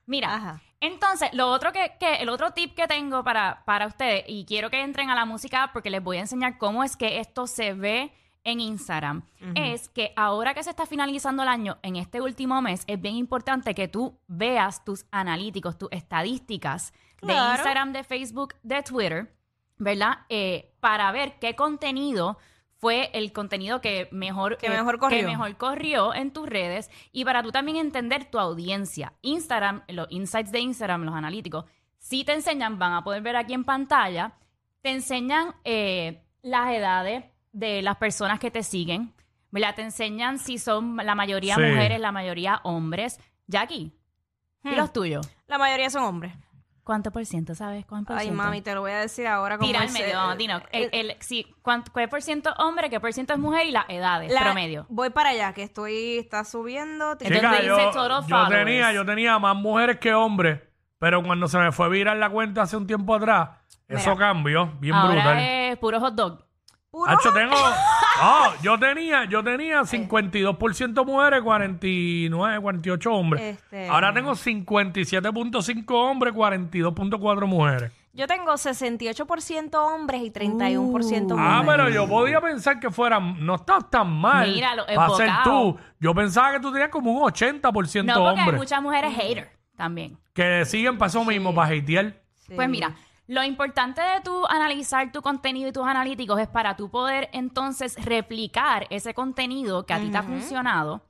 Mira, 0.06 0.36
Ajá. 0.36 0.62
entonces, 0.82 1.30
lo 1.34 1.48
otro 1.50 1.72
que, 1.72 1.94
que- 2.00 2.16
el 2.18 2.30
otro 2.30 2.52
tip 2.52 2.76
que 2.76 2.88
tengo 2.88 3.24
para, 3.24 3.64
para 3.66 3.88
ustedes, 3.88 4.26
y 4.28 4.46
quiero 4.46 4.70
que 4.70 4.82
entren 4.82 5.10
a 5.10 5.16
la 5.16 5.26
música 5.26 5.70
porque 5.74 5.90
les 5.90 6.04
voy 6.04 6.18
a 6.18 6.22
enseñar 6.22 6.58
cómo 6.58 6.84
es 6.84 6.98
que 6.98 7.20
esto 7.20 7.48
se 7.48 7.74
ve 7.74 8.14
en 8.44 8.60
Instagram, 8.60 9.22
es 9.54 9.88
que 9.88 10.14
ahora 10.16 10.56
que 10.56 10.64
se 10.64 10.72
está 10.72 10.88
finalizando 10.88 11.44
el 11.44 11.50
año, 11.50 11.78
en 11.84 11.96
este 11.96 12.20
último 12.22 12.60
mes, 12.60 12.84
es 12.88 13.00
bien 13.00 13.16
importante 13.16 13.76
que 13.76 13.88
tú 13.88 14.20
veas 14.28 14.84
tus 14.84 15.06
analíticos, 15.12 15.78
tus 15.78 15.90
estadísticas 15.92 16.92
de 17.22 17.28
Claro. 17.28 17.52
Instagram, 17.54 17.94
de 17.94 18.04
Facebook, 18.04 18.56
de 18.64 18.82
Twitter, 18.82 19.36
¿verdad? 19.84 20.20
Eh, 20.30 20.72
para 20.80 21.12
ver 21.12 21.40
qué 21.40 21.56
contenido 21.56 22.38
fue 22.78 23.10
el 23.14 23.32
contenido 23.34 23.82
que 23.82 24.08
mejor, 24.12 24.58
Que 24.58 24.70
mejor 24.70 25.00
corrió. 25.00 25.18
que 25.20 25.26
mejor 25.26 25.58
corrió 25.58 26.14
en 26.14 26.32
tus 26.32 26.48
redes 26.48 26.90
y 27.12 27.26
para 27.26 27.42
tú 27.42 27.52
también 27.52 27.78
entender 27.78 28.26
tu 28.26 28.38
audiencia. 28.40 29.14
Instagram, 29.24 29.82
los 29.88 30.08
insights 30.12 30.52
de 30.52 30.60
Instagram, 30.60 31.04
los 31.04 31.16
analíticos, 31.16 31.66
si 31.98 32.24
te 32.24 32.34
enseñan, 32.34 32.78
van 32.80 32.94
a 32.94 33.04
poder 33.04 33.22
ver 33.24 33.36
aquí 33.36 33.54
en 33.54 33.64
pantalla, 33.64 34.34
te 34.82 34.92
enseñan 34.92 35.56
eh, 35.64 36.24
las 36.44 36.72
edades 36.74 37.26
de 37.52 37.82
las 37.82 37.98
personas 37.98 38.40
que 38.40 38.52
te 38.52 38.62
siguen, 38.64 39.14
¿verdad? 39.50 39.74
Te 39.76 39.82
enseñan 39.82 40.38
si 40.40 40.58
son 40.60 40.96
la 40.98 41.16
mayoría 41.16 41.56
Sí. 41.56 41.62
mujeres, 41.62 42.00
la 42.00 42.12
mayoría 42.12 42.62
hombres. 42.64 43.20
Jackie, 43.48 43.92
¿y 44.64 44.70
Hmm. 44.70 44.76
los 44.76 44.94
tuyos? 44.94 45.28
La 45.48 45.58
mayoría 45.58 45.90
son 45.90 46.04
hombres. 46.04 46.34
¿Cuánto 46.84 47.12
por 47.12 47.26
ciento 47.26 47.54
sabes? 47.54 47.86
¿Cuánto 47.86 48.08
por 48.14 48.18
Ay, 48.18 48.28
ciento? 48.28 48.44
mami, 48.44 48.62
te 48.62 48.74
lo 48.74 48.82
voy 48.82 48.92
a 48.92 48.98
decir 49.00 49.28
ahora 49.28 49.58
como 49.58 49.68
Tira 49.68 49.82
al 49.82 49.88
el- 49.88 49.94
medio, 49.94 50.16
vamos, 50.18 50.38
dinos. 50.38 50.64
El, 50.72 50.90
el- 50.94 51.16
sí, 51.20 51.46
¿cuánto, 51.62 51.92
¿Qué 51.94 52.08
por 52.08 52.22
ciento 52.24 52.52
hombre, 52.58 52.90
qué 52.90 53.00
por 53.00 53.14
ciento 53.14 53.34
es 53.34 53.40
mujer 53.40 53.68
y 53.68 53.72
las 53.72 53.86
edades 53.88 54.32
La- 54.34 54.42
promedio? 54.42 54.88
Voy 54.90 55.12
para 55.12 55.30
allá, 55.30 55.54
que 55.54 55.62
estoy, 55.64 56.18
está 56.18 56.44
subiendo. 56.44 57.12
Entonces 57.12 57.38
Chica, 57.38 57.52
dice 57.52 57.66
yo, 57.68 57.76
total 57.92 58.22
yo 58.24 58.28
followers. 58.28 58.50
tenía, 58.66 58.92
yo 58.94 59.06
tenía 59.06 59.38
más 59.40 59.56
mujeres 59.56 60.00
que 60.00 60.14
hombres, 60.14 60.60
pero 60.98 61.22
cuando 61.24 61.48
se 61.48 61.60
me 61.60 61.72
fue 61.72 61.88
viral 61.90 62.20
la 62.20 62.30
cuenta 62.32 62.64
hace 62.64 62.76
un 62.78 62.88
tiempo 62.88 63.14
atrás, 63.16 63.50
eso 63.88 64.16
Mira. 64.16 64.28
cambió, 64.28 64.74
bien 64.80 64.96
Ahora 64.96 65.14
brutal. 65.14 65.38
es 65.40 65.78
puro 65.78 66.00
hot 66.00 66.16
dog. 66.16 66.46
Puro- 66.90 67.10
Hacho, 67.12 67.32
tengo. 67.32 67.56
No, 68.20 68.62
yo 68.62 68.78
tenía, 68.80 69.26
yo 69.26 69.44
tenía 69.44 69.82
52% 69.82 71.06
mujeres, 71.06 71.42
49, 71.42 72.60
48 72.62 73.12
hombres. 73.14 73.42
Este- 73.42 73.88
Ahora 73.88 74.14
tengo 74.14 74.36
57.5 74.36 75.92
hombres, 75.96 76.34
42.4 76.34 77.48
mujeres. 77.48 77.92
Yo 78.14 78.28
tengo 78.28 78.52
68% 78.58 79.74
hombres 79.76 80.22
y 80.22 80.32
31% 80.32 81.34
Uh. 81.34 81.38
Ah, 81.40 81.62
mujeres. 81.62 81.66
pero 81.86 81.90
yo 81.90 82.08
podía 82.10 82.42
pensar 82.42 82.80
que 82.80 82.90
fueran, 82.92 83.44
no 83.46 83.56
estás 83.56 83.90
tan 83.90 84.12
mal. 84.12 84.52
Mira, 84.52 84.76
lo 84.76 84.86
para 84.86 85.10
ser 85.16 85.28
enfocado. 85.28 85.74
tú. 85.74 85.80
Yo 86.00 86.14
pensaba 86.14 86.52
que 86.52 86.60
tú 86.60 86.72
tenías 86.74 86.90
como 86.90 87.12
un 87.14 87.24
80% 87.24 88.04
No, 88.14 88.20
porque 88.26 88.40
hay 88.42 88.46
hombres 88.46 88.60
muchas 88.60 88.82
mujeres 88.82 89.16
hater 89.16 89.50
también. 89.78 90.18
que 90.34 90.66
siguen 90.66 90.98
para 90.98 91.08
eso 91.08 91.24
mismo, 91.24 91.56
para 91.56 91.74
hatear. 91.74 92.14
Sí. 92.36 92.54
Pues 92.54 92.68
mira, 92.68 92.94
lo 93.32 93.46
importante 93.46 94.02
de 94.02 94.20
tú 94.26 94.46
analizar 94.48 95.10
tu 95.14 95.22
contenido 95.22 95.70
y 95.70 95.72
tus 95.72 95.88
analíticos 95.88 96.38
es 96.38 96.50
para 96.50 96.76
tú 96.76 96.92
poder 96.92 97.30
entonces 97.32 97.96
replicar 98.04 98.88
ese 98.90 99.14
contenido 99.14 99.86
que 99.86 99.94
a 99.94 100.00
ti 100.02 100.12
te 100.12 100.18
ha 100.18 100.24
funcionado. 100.24 101.02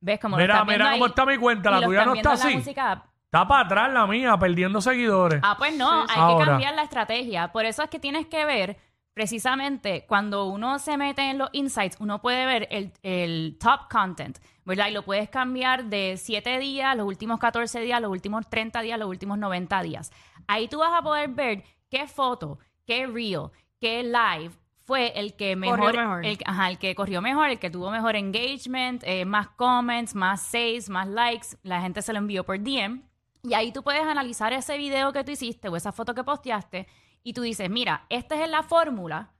¿Ves 0.00 0.18
cómo 0.20 0.36
lo 0.36 0.42
Mira, 0.42 0.54
viendo 0.64 0.72
mira 0.72 0.92
cómo 0.92 1.04
ahí? 1.04 1.08
está 1.10 1.26
mi 1.26 1.36
cuenta, 1.36 1.70
la 1.70 1.80
lo 1.80 1.86
tuya 1.88 2.06
no 2.06 2.14
está 2.14 2.32
así. 2.32 2.54
Está 2.54 3.46
para 3.46 3.66
atrás 3.66 3.92
la 3.92 4.06
mía, 4.06 4.38
perdiendo 4.38 4.80
seguidores. 4.80 5.40
Ah, 5.42 5.54
pues 5.58 5.76
no, 5.76 6.00
hay 6.04 6.06
Ahora. 6.16 6.44
que 6.46 6.50
cambiar 6.50 6.74
la 6.76 6.82
estrategia. 6.82 7.52
Por 7.52 7.66
eso 7.66 7.82
es 7.82 7.90
que 7.90 7.98
tienes 7.98 8.26
que 8.26 8.46
ver, 8.46 8.78
precisamente, 9.14 10.04
cuando 10.06 10.46
uno 10.46 10.78
se 10.78 10.96
mete 10.96 11.22
en 11.30 11.38
los 11.38 11.50
insights, 11.52 11.96
uno 12.00 12.20
puede 12.20 12.46
ver 12.46 12.68
el, 12.70 12.92
el 13.02 13.56
top 13.58 13.90
content, 13.90 14.38
¿verdad? 14.64 14.88
Y 14.88 14.92
lo 14.92 15.04
puedes 15.04 15.28
cambiar 15.28 15.84
de 15.86 16.16
7 16.16 16.58
días, 16.58 16.96
los 16.96 17.06
últimos 17.06 17.38
14 17.38 17.80
días, 17.80 18.00
los 18.00 18.10
últimos 18.10 18.48
30 18.48 18.80
días, 18.82 18.98
los 18.98 19.08
últimos 19.08 19.38
90 19.38 19.82
días. 19.82 20.12
Ahí 20.46 20.68
tú 20.68 20.78
vas 20.78 20.92
a 20.94 21.02
poder 21.02 21.28
ver 21.30 21.64
qué 21.90 22.06
foto, 22.06 22.58
qué 22.86 23.06
reel, 23.06 23.50
qué 23.80 24.02
live 24.02 24.52
fue 24.90 25.12
el 25.14 25.36
que 25.36 25.54
mejor, 25.54 25.78
Corrió 25.78 26.00
mejor. 26.00 26.26
El, 26.26 26.38
ajá, 26.44 26.68
el 26.68 26.78
que 26.78 26.94
corrió 26.96 27.22
mejor, 27.22 27.50
el 27.50 27.60
que 27.60 27.70
tuvo 27.70 27.90
mejor 27.92 28.16
engagement, 28.16 29.02
eh, 29.04 29.24
más 29.24 29.48
comments, 29.50 30.16
más 30.16 30.42
saves, 30.42 30.88
más 30.88 31.06
likes, 31.06 31.48
la 31.62 31.80
gente 31.80 32.02
se 32.02 32.12
lo 32.12 32.18
envió 32.18 32.44
por 32.44 32.58
DM. 32.58 33.02
Y 33.44 33.54
ahí 33.54 33.70
tú 33.70 33.82
puedes 33.82 34.02
analizar 34.02 34.52
ese 34.52 34.76
video 34.76 35.12
que 35.12 35.22
tú 35.22 35.30
hiciste 35.30 35.68
o 35.68 35.76
esa 35.76 35.92
foto 35.92 36.14
que 36.14 36.24
posteaste 36.24 36.88
y 37.22 37.32
tú 37.32 37.42
dices, 37.42 37.68
mira, 37.70 38.04
esta 38.08 38.42
es 38.42 38.48
la 38.50 38.62
fórmula 38.62 39.30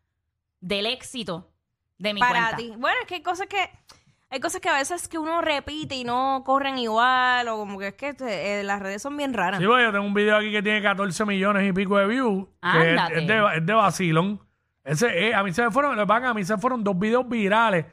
del 0.60 0.86
éxito 0.86 1.50
de 1.98 2.14
mi 2.14 2.20
para 2.20 2.40
cuenta. 2.50 2.56
ti. 2.56 2.72
Bueno, 2.76 2.96
es 3.00 3.06
que 3.06 3.14
hay 3.16 3.22
cosas 3.22 3.46
que 3.46 3.70
hay 4.32 4.38
cosas 4.38 4.60
que 4.60 4.68
a 4.68 4.74
veces 4.74 5.08
que 5.08 5.18
uno 5.18 5.40
repite 5.40 5.96
y 5.96 6.04
no 6.04 6.42
corren 6.46 6.78
igual 6.78 7.48
o 7.48 7.56
como 7.56 7.78
que 7.80 7.88
es 7.88 7.94
que 7.94 8.14
eh, 8.20 8.62
las 8.62 8.80
redes 8.80 9.02
son 9.02 9.16
bien 9.16 9.34
raras. 9.34 9.58
Sí, 9.60 9.66
pues 9.66 9.84
yo 9.84 9.90
tengo 9.90 10.04
un 10.06 10.14
video 10.14 10.36
aquí 10.36 10.52
que 10.52 10.62
tiene 10.62 10.80
14 10.80 11.24
millones 11.24 11.68
y 11.68 11.72
pico 11.72 11.98
de 11.98 12.06
views. 12.06 12.46
Que 12.62 12.94
es, 12.94 13.00
es 13.16 13.26
de, 13.26 13.50
es 13.56 13.66
de 13.66 13.74
vacilón. 13.74 14.40
Ese, 14.84 15.28
eh, 15.28 15.34
a 15.34 15.42
mí 15.42 15.52
se 15.52 15.62
me 15.64 15.70
fueron, 15.72 15.96
que 15.96 16.12
a 16.26 16.34
mí 16.34 16.44
se 16.44 16.56
fueron 16.58 16.84
dos 16.84 16.96
videos 16.98 17.28
virales 17.28 17.86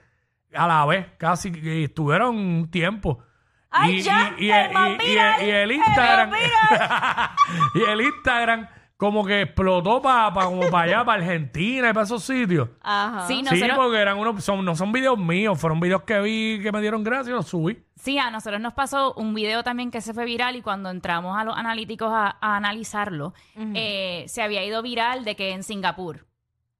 a 0.53 0.67
la 0.67 0.85
vez, 0.85 1.07
casi, 1.17 1.51
que 1.51 1.85
estuvieron 1.85 2.35
un 2.37 2.69
tiempo. 2.69 3.23
¡Ay, 3.69 3.95
y, 3.97 4.01
ya! 4.01 4.35
y- 4.37 4.45
y- 4.45 4.51
¡El 4.51 4.71
y- 4.71 4.75
y- 5.03 5.07
viral! 5.09 5.41
y 5.41 5.49
el 5.49 5.55
¡El 5.55 5.71
Instagram. 5.71 6.31
y 7.75 7.81
el 7.81 8.01
Instagram 8.01 8.67
como 8.97 9.23
que 9.23 9.43
explotó 9.43 10.01
para 10.01 10.33
como 10.33 10.69
para 10.69 10.83
allá, 10.83 11.05
para 11.05 11.21
Argentina 11.21 11.89
y 11.89 11.93
para 11.93 12.03
esos 12.03 12.23
sitios. 12.23 12.69
Ajá. 12.81 13.27
Sí, 13.27 13.43
porque 13.75 13.97
eran 13.97 14.17
unos, 14.17 14.43
son, 14.43 14.65
no 14.65 14.75
son 14.75 14.91
videos 14.91 15.17
míos, 15.17 15.59
fueron 15.59 15.79
videos 15.79 16.01
que 16.01 16.19
vi 16.19 16.59
que 16.61 16.71
me 16.71 16.81
dieron 16.81 17.03
gracias 17.03 17.27
y 17.27 17.31
los 17.31 17.47
subí. 17.47 17.77
sí, 17.95 18.17
a 18.17 18.31
nosotros 18.31 18.59
nos 18.59 18.73
pasó 18.73 19.13
un 19.13 19.33
video 19.33 19.63
también 19.63 19.91
que 19.91 20.01
se 20.01 20.13
fue 20.13 20.25
viral 20.25 20.55
y 20.55 20.61
cuando 20.61 20.89
entramos 20.89 21.37
a 21.37 21.43
los 21.43 21.55
analíticos 21.55 22.09
a, 22.11 22.37
a 22.41 22.57
analizarlo, 22.57 23.33
eh, 23.55 24.25
se 24.27 24.41
había 24.41 24.65
ido 24.65 24.81
viral 24.81 25.25
de 25.25 25.35
que 25.35 25.51
en 25.51 25.63
Singapur, 25.63 26.25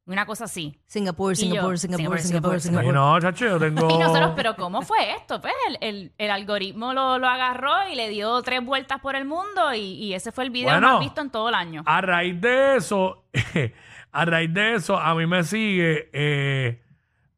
una 0.07 0.25
cosa 0.25 0.45
así. 0.45 0.79
Singapur, 0.87 1.35
Singapur, 1.35 1.77
Singapur, 1.77 2.19
Singapur, 2.19 2.59
Singapur, 2.61 2.89
Y 2.91 2.93
no, 2.93 3.19
chacho, 3.19 3.45
yo 3.45 3.59
tengo. 3.59 3.87
Y 3.93 3.97
nosotros, 3.97 4.31
pero 4.35 4.55
¿cómo 4.55 4.81
fue 4.81 5.11
esto? 5.15 5.39
Pues 5.41 5.53
el, 5.67 5.77
el- 5.81 6.11
el 6.17 6.31
algoritmo 6.31 6.93
lo, 6.93 7.17
lo 7.19 7.27
agarró 7.27 7.87
y 7.91 7.95
le 7.95 8.09
dio 8.09 8.41
tres 8.41 8.63
vueltas 8.65 8.99
por 9.01 9.15
el 9.15 9.25
mundo 9.25 9.73
y, 9.73 9.79
y 9.79 10.13
ese 10.13 10.31
fue 10.31 10.45
el 10.45 10.49
video 10.49 10.69
Bueno. 10.71 10.93
más 10.93 10.99
visto 11.01 11.21
en 11.21 11.29
todo 11.29 11.49
el 11.49 11.55
año. 11.55 11.83
A 11.85 12.01
raíz 12.01 12.39
de 12.41 12.77
eso, 12.77 13.25
a 14.11 14.25
raíz 14.25 14.53
de 14.53 14.75
eso, 14.75 14.97
a 14.97 15.13
mí 15.13 15.25
me 15.27 15.43
sigue 15.43 16.09
eh, 16.13 16.81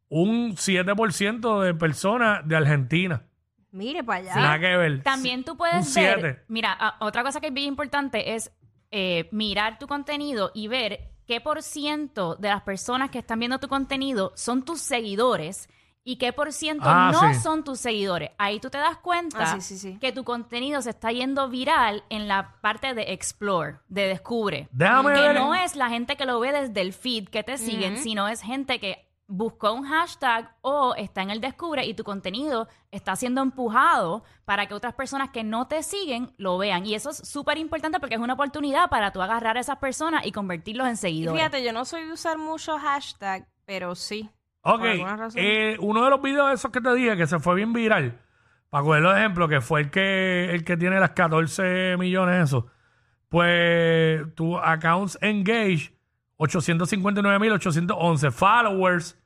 un 0.08 0.56
7% 0.56 1.60
de 1.62 1.74
personas 1.74 2.46
de 2.46 2.56
Argentina. 2.56 3.24
Mire 3.72 4.02
para 4.02 4.18
allá. 4.18 4.34
Nada 4.34 4.58
que 4.58 4.76
ver. 4.76 5.02
También 5.02 5.44
tú 5.44 5.52
Un 5.52 5.58
puedes 5.58 5.92
siete. 5.92 6.20
ver, 6.22 6.44
mira, 6.48 6.72
a- 6.72 6.96
otra 7.04 7.22
cosa 7.22 7.40
que 7.40 7.48
es 7.48 7.52
bien 7.52 7.68
importante 7.68 8.34
es 8.34 8.52
eh, 8.90 9.28
mirar 9.30 9.78
tu 9.78 9.86
contenido 9.86 10.50
y 10.54 10.66
ver 10.66 11.10
qué 11.30 11.40
por 11.40 11.62
ciento 11.62 12.34
de 12.34 12.48
las 12.48 12.62
personas 12.62 13.08
que 13.10 13.20
están 13.20 13.38
viendo 13.38 13.60
tu 13.60 13.68
contenido 13.68 14.32
son 14.34 14.64
tus 14.64 14.80
seguidores 14.80 15.68
y 16.02 16.16
qué 16.16 16.32
por 16.32 16.52
ciento 16.52 16.82
Ah, 16.88 17.10
no 17.12 17.32
sí. 17.34 17.40
son 17.40 17.62
tus 17.62 17.78
seguidores. 17.78 18.30
Ahí 18.36 18.58
tú 18.58 18.68
te 18.68 18.78
das 18.78 18.96
cuenta 18.98 19.38
Ah, 19.38 19.60
sí, 19.60 19.60
sí, 19.60 19.78
sí. 19.78 19.98
que 20.00 20.10
tu 20.10 20.24
contenido 20.24 20.82
se 20.82 20.90
está 20.90 21.12
yendo 21.12 21.48
viral 21.48 22.02
en 22.08 22.26
la 22.26 22.56
parte 22.60 22.94
de 22.94 23.12
explore, 23.12 23.76
de 23.88 24.08
descubre. 24.08 24.66
Déjame 24.72 25.14
que 25.14 25.20
ver. 25.20 25.36
no 25.36 25.54
es 25.54 25.76
la 25.76 25.88
gente 25.88 26.16
que 26.16 26.24
lo 26.26 26.40
ve 26.40 26.50
desde 26.50 26.80
el 26.80 26.92
feed 26.92 27.28
que 27.28 27.44
te 27.44 27.58
siguen, 27.58 27.98
sino 27.98 28.26
es 28.26 28.40
gente 28.42 28.80
que 28.80 29.06
buscó 29.30 29.72
un 29.72 29.84
hashtag 29.84 30.54
o 30.60 30.94
está 30.96 31.22
en 31.22 31.30
el 31.30 31.40
descubre 31.40 31.86
y 31.86 31.94
tu 31.94 32.02
contenido 32.02 32.68
está 32.90 33.14
siendo 33.14 33.40
empujado 33.40 34.24
para 34.44 34.66
que 34.66 34.74
otras 34.74 34.94
personas 34.94 35.30
que 35.30 35.44
no 35.44 35.68
te 35.68 35.82
siguen 35.84 36.34
lo 36.36 36.58
vean. 36.58 36.84
Y 36.84 36.94
eso 36.94 37.10
es 37.10 37.16
súper 37.18 37.56
importante 37.56 38.00
porque 38.00 38.16
es 38.16 38.20
una 38.20 38.34
oportunidad 38.34 38.90
para 38.90 39.12
tú 39.12 39.22
agarrar 39.22 39.56
a 39.56 39.60
esas 39.60 39.78
personas 39.78 40.26
y 40.26 40.32
convertirlos 40.32 40.86
en 40.88 40.94
Y 40.94 40.96
seguidores. 40.96 41.40
fíjate, 41.40 41.64
yo 41.64 41.72
no 41.72 41.84
soy 41.84 42.04
de 42.04 42.12
usar 42.12 42.38
mucho 42.38 42.76
hashtag, 42.76 43.46
pero 43.64 43.94
sí. 43.94 44.28
Ok, 44.62 44.82
eh, 45.36 45.76
uno 45.80 46.04
de 46.04 46.10
los 46.10 46.20
videos 46.20 46.52
esos 46.52 46.70
que 46.70 46.80
te 46.80 46.92
dije 46.92 47.16
que 47.16 47.26
se 47.26 47.38
fue 47.38 47.54
bien 47.54 47.72
viral, 47.72 48.20
para 48.68 48.84
cogerlo 48.84 49.12
de 49.12 49.20
ejemplo, 49.20 49.48
que 49.48 49.60
fue 49.60 49.80
el 49.80 49.90
que, 49.90 50.50
el 50.52 50.64
que 50.64 50.76
tiene 50.76 50.98
las 51.00 51.10
14 51.10 51.96
millones 51.98 52.44
eso, 52.44 52.66
pues 53.28 54.22
tu 54.34 54.58
accounts 54.58 55.16
engage 55.22 55.94
859.811, 56.38 58.32
followers 58.32 59.16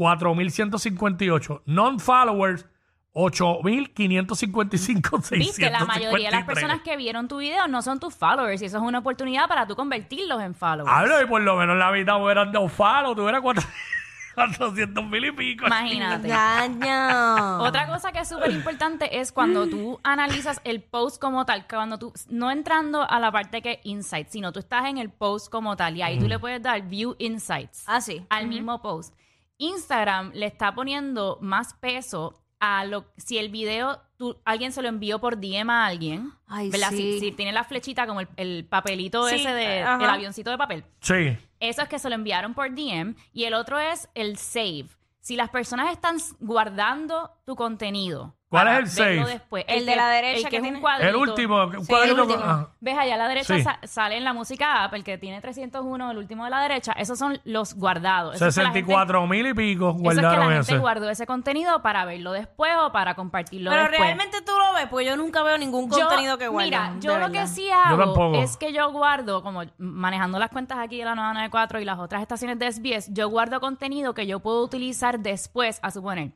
4.158, 0.00 1.62
non-followers 1.66 2.64
8.555, 3.12 5.30
Viste, 5.36 5.68
la 5.70 5.84
mayoría 5.84 6.30
de 6.30 6.36
las 6.36 6.46
653. 6.46 6.46
personas 6.46 6.80
que 6.82 6.96
vieron 6.96 7.28
tu 7.28 7.38
video 7.38 7.66
no 7.68 7.82
son 7.82 8.00
tus 8.00 8.14
followers 8.14 8.62
y 8.62 8.66
eso 8.66 8.78
es 8.78 8.82
una 8.82 8.98
oportunidad 9.00 9.48
para 9.48 9.66
tú 9.66 9.74
convertirlos 9.76 10.40
en 10.42 10.54
followers. 10.54 10.90
Hablo 10.92 11.20
y 11.22 11.26
por 11.26 11.40
lo 11.42 11.56
menos 11.56 11.76
la 11.76 11.90
mitad 11.92 12.22
hubieran 12.22 12.50
dado 12.52 12.68
follow, 12.68 13.14
tuviera 13.14 13.40
400 13.40 15.04
mil 15.06 15.24
y 15.26 15.32
pico. 15.32 15.66
Imagínate. 15.66 16.28
Engaño. 16.28 17.58
Otra 17.64 17.88
cosa 17.88 18.12
que 18.12 18.20
es 18.20 18.28
súper 18.28 18.50
importante 18.52 19.18
es 19.20 19.32
cuando 19.32 19.66
tú 19.66 19.98
analizas 20.04 20.60
el 20.64 20.80
post 20.80 21.20
como 21.20 21.44
tal, 21.44 21.66
que 21.66 21.74
cuando 21.76 21.98
tú, 21.98 22.12
no 22.28 22.50
entrando 22.52 23.02
a 23.10 23.18
la 23.18 23.32
parte 23.32 23.60
que 23.60 23.72
es 23.72 23.78
insight, 23.84 24.28
sino 24.28 24.52
tú 24.52 24.60
estás 24.60 24.86
en 24.86 24.98
el 24.98 25.10
post 25.10 25.50
como 25.50 25.76
tal 25.76 25.96
y 25.96 26.02
ahí 26.02 26.16
tú 26.18 26.28
le 26.28 26.38
puedes 26.38 26.62
dar 26.62 26.80
view 26.82 27.16
insights 27.18 27.82
Ah, 27.86 28.00
sí. 28.00 28.24
al 28.30 28.46
mismo 28.46 28.80
post. 28.80 29.14
Instagram 29.60 30.32
le 30.34 30.46
está 30.46 30.74
poniendo 30.74 31.38
más 31.40 31.74
peso 31.74 32.34
a 32.58 32.84
lo 32.84 33.06
si 33.16 33.38
el 33.38 33.48
video 33.50 34.02
tú, 34.18 34.36
alguien 34.44 34.72
se 34.72 34.82
lo 34.82 34.88
envió 34.88 35.18
por 35.18 35.38
DM 35.40 35.70
a 35.70 35.86
alguien, 35.86 36.30
Ay, 36.46 36.68
¿verdad? 36.70 36.90
sí. 36.90 37.14
Si, 37.14 37.20
si 37.20 37.32
tiene 37.32 37.52
la 37.52 37.64
flechita 37.64 38.06
como 38.06 38.20
el, 38.20 38.28
el 38.36 38.66
papelito 38.66 39.26
Sí, 39.28 39.36
ese 39.36 39.52
de 39.54 39.82
ajá. 39.82 40.02
el 40.04 40.10
avioncito 40.10 40.50
de 40.50 40.58
papel. 40.58 40.84
Sí. 41.00 41.38
Eso 41.58 41.82
es 41.82 41.88
que 41.88 41.98
se 41.98 42.08
lo 42.08 42.14
enviaron 42.16 42.52
por 42.54 42.74
DM. 42.74 43.14
Y 43.32 43.44
el 43.44 43.54
otro 43.54 43.78
es 43.78 44.08
el 44.14 44.36
save. 44.36 44.88
Si 45.20 45.36
las 45.36 45.50
personas 45.50 45.90
están 45.92 46.16
guardando 46.40 47.30
tu 47.44 47.54
contenido. 47.56 48.34
¿Cuál 48.50 48.64
para 48.66 48.78
es 48.80 48.98
el 48.98 49.04
verlo 49.06 49.22
save? 49.22 49.32
Después, 49.34 49.64
El 49.68 49.86
de 49.86 49.94
la 49.94 50.08
derecha 50.08 50.38
el 50.38 50.50
que 50.50 50.56
es 50.56 50.62
tiene- 50.62 50.76
un 50.78 50.82
cuadrito. 50.82 51.08
El 51.08 51.14
último, 51.16 51.64
un 51.66 51.84
Sí, 51.84 51.86
cuadrito 51.92 52.14
el 52.16 52.20
último. 52.22 52.42
ajá. 52.42 52.68
¿Ves? 52.80 52.98
Allá 52.98 53.14
a 53.14 53.18
la 53.18 53.28
derecha 53.28 53.54
Sí. 53.54 53.62
sa- 53.62 53.78
sale 53.84 54.16
en 54.16 54.24
la 54.24 54.32
música 54.32 54.82
app, 54.82 54.92
el 54.94 55.04
que 55.04 55.18
tiene 55.18 55.40
301, 55.40 56.10
el 56.10 56.18
último 56.18 56.42
de 56.44 56.50
la 56.50 56.60
derecha. 56.60 56.90
Esos 56.94 57.16
son 57.16 57.40
los 57.44 57.74
guardados. 57.74 58.34
Eso 58.34 58.46
es 58.48 58.54
que 58.56 58.60
la 58.62 58.66
gente- 58.70 58.80
64 58.80 59.24
mil 59.28 59.46
y 59.46 59.54
pico 59.54 59.90
Eso 60.00 60.10
es 60.10 60.16
que 60.16 60.22
la 60.22 60.42
gente 60.42 60.58
ese. 60.62 60.78
guardó 60.78 61.08
ese 61.08 61.26
contenido 61.26 61.80
para 61.80 62.04
verlo 62.04 62.32
después 62.32 62.72
o 62.82 62.90
para 62.90 63.14
compartirlo 63.14 63.70
Pero 63.70 63.82
después. 63.82 64.00
realmente 64.00 64.42
tú 64.42 64.50
lo 64.58 64.74
ves, 64.74 64.86
pues 64.90 65.06
yo 65.06 65.16
nunca 65.16 65.44
veo 65.44 65.56
ningún 65.56 65.88
Yo- 65.88 65.98
contenido 66.08 66.36
que 66.36 66.48
guarden. 66.48 66.70
Mira, 66.70 66.92
de 66.94 67.00
yo 67.06 67.12
lo 67.18 67.28
verdad. 67.28 67.42
que 67.42 67.46
sí 67.46 67.70
hago 67.70 67.98
tampoco. 68.04 68.34
es 68.42 68.56
que 68.56 68.72
yo 68.72 68.90
guardo, 68.90 69.44
como 69.44 69.62
manejando 69.78 70.40
las 70.40 70.50
cuentas 70.50 70.78
aquí 70.80 70.98
de 70.98 71.04
la 71.04 71.14
994 71.14 71.80
y 71.80 71.84
las 71.84 72.00
otras 72.00 72.20
estaciones 72.20 72.58
de 72.58 72.66
SBS, 72.66 73.10
yo 73.14 73.28
guardo 73.28 73.60
contenido 73.60 74.12
que 74.12 74.26
yo 74.26 74.40
puedo 74.40 74.64
utilizar 74.64 75.20
después, 75.20 75.78
a 75.84 75.92
suponer. 75.92 76.32